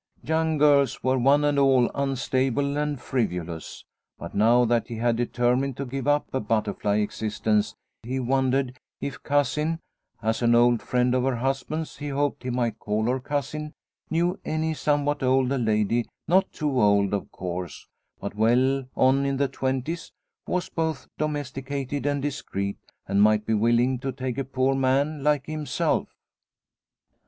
[0.23, 3.85] Young girls were, one and all, unstable and frivolous,
[4.17, 9.21] but now that he had determined to give up a butterfly existence he wondered if
[9.21, 9.79] Cousin
[10.23, 13.73] as an old friend of her husband's he hoped he might call her Cousin
[14.09, 17.87] knew any somewhat older lady not too old, of course,
[18.19, 20.11] but well on in the twenties
[20.47, 25.21] who was both domesticated and discreet and might be willing to take a poor man
[25.23, 26.07] like himself.